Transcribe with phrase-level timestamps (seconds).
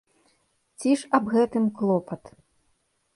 [0.79, 2.23] Ці ж аб гэтым клопат?